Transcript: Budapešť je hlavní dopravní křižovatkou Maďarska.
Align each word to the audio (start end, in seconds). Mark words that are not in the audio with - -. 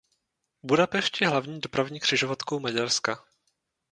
Budapešť 0.63 1.21
je 1.21 1.27
hlavní 1.27 1.59
dopravní 1.59 1.99
křižovatkou 1.99 2.59
Maďarska. 2.59 3.23